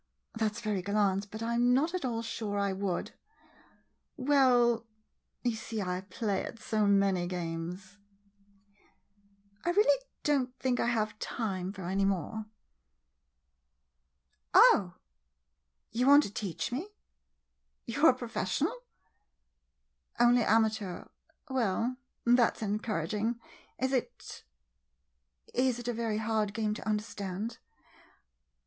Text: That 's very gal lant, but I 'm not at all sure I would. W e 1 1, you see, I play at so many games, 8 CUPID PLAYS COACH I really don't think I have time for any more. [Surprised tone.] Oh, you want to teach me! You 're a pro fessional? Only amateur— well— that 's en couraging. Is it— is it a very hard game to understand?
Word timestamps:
That 0.33 0.55
's 0.55 0.61
very 0.61 0.81
gal 0.81 0.95
lant, 0.95 1.29
but 1.29 1.43
I 1.43 1.53
'm 1.53 1.75
not 1.75 1.93
at 1.93 2.03
all 2.03 2.23
sure 2.23 2.57
I 2.57 2.73
would. 2.73 3.11
W 4.17 4.33
e 4.33 4.35
1 4.63 4.71
1, 4.79 4.83
you 5.43 5.55
see, 5.55 5.79
I 5.79 6.01
play 6.01 6.43
at 6.43 6.57
so 6.57 6.87
many 6.87 7.27
games, 7.27 7.99
8 7.99 8.73
CUPID 8.73 8.73
PLAYS 8.73 8.73
COACH 8.73 9.61
I 9.63 9.69
really 9.77 10.01
don't 10.23 10.59
think 10.59 10.79
I 10.79 10.87
have 10.87 11.19
time 11.19 11.71
for 11.71 11.83
any 11.83 12.05
more. 12.05 12.47
[Surprised 14.55 14.73
tone.] 14.73 14.81
Oh, 14.81 14.93
you 15.91 16.07
want 16.07 16.23
to 16.23 16.31
teach 16.33 16.71
me! 16.71 16.89
You 17.85 18.03
're 18.03 18.09
a 18.09 18.15
pro 18.15 18.27
fessional? 18.27 18.75
Only 20.19 20.41
amateur— 20.41 21.09
well— 21.47 21.97
that 22.25 22.57
's 22.57 22.63
en 22.63 22.79
couraging. 22.79 23.39
Is 23.77 23.93
it— 23.93 24.45
is 25.53 25.77
it 25.77 25.87
a 25.87 25.93
very 25.93 26.17
hard 26.17 26.55
game 26.55 26.73
to 26.73 26.87
understand? 26.89 27.59